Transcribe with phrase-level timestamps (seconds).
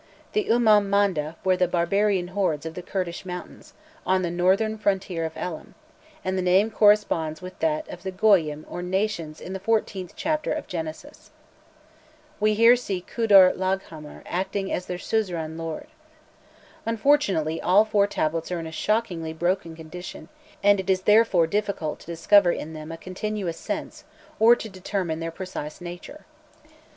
[0.33, 5.25] The Umman Manda were the "Barbarian Hordes" of the Kurdish mountains, on the northern frontier
[5.25, 5.75] of Elam,
[6.25, 10.51] and the name corresponds with that of the Goyyim or "nations" in the fourteenth chapter
[10.51, 11.29] of Genesis.
[12.39, 15.85] We here see Kudur Laghghamar acting as their suzerain lord.
[16.83, 20.29] Unfortunately, all four tablets are in a shockingly broken condition,
[20.63, 24.03] and it is therefore difficult to discover in them a continuous sense,
[24.39, 26.25] or to determine their precise nature.